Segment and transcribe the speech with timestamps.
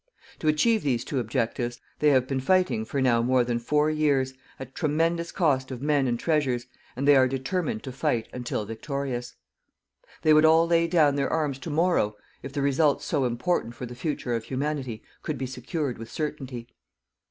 [0.39, 4.33] To achieve these two objectives, they have been fighting for now more than four years,
[4.59, 9.35] at tremendous cost of men and treasures, and they are determined to fight until victorious.
[10.23, 13.85] They would all lay down their arms to morrow, if the results so important for
[13.85, 16.69] the future of Humanity could be secured with certainty.